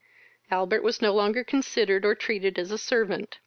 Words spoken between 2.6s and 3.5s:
a servant.